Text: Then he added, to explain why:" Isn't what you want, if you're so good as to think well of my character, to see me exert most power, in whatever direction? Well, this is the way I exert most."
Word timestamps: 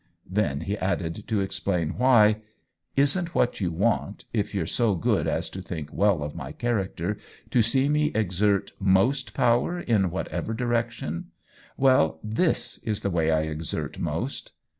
Then 0.27 0.61
he 0.61 0.79
added, 0.79 1.27
to 1.27 1.41
explain 1.41 1.89
why:" 1.89 2.37
Isn't 3.05 3.35
what 3.35 3.61
you 3.61 3.71
want, 3.71 4.25
if 4.33 4.55
you're 4.55 4.65
so 4.65 4.95
good 4.95 5.27
as 5.27 5.47
to 5.51 5.61
think 5.61 5.93
well 5.93 6.23
of 6.23 6.33
my 6.33 6.53
character, 6.53 7.19
to 7.51 7.61
see 7.61 7.87
me 7.87 8.07
exert 8.15 8.71
most 8.79 9.35
power, 9.35 9.79
in 9.79 10.09
whatever 10.09 10.55
direction? 10.55 11.25
Well, 11.77 12.19
this 12.23 12.79
is 12.79 13.01
the 13.01 13.11
way 13.11 13.29
I 13.29 13.41
exert 13.41 13.99
most." 13.99 14.53